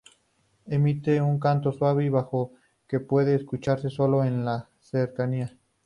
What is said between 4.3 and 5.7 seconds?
la cercanía.